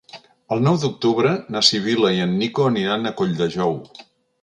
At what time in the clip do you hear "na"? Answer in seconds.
1.57-1.63